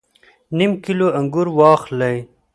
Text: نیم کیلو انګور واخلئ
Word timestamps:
نیم 0.57 0.71
کیلو 0.83 1.07
انګور 1.19 1.47
واخلئ 1.57 2.17